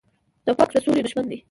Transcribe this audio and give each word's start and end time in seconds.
توپک 0.45 0.69
د 0.73 0.77
سولې 0.83 1.01
دښمن 1.05 1.25
دی. 1.29 1.37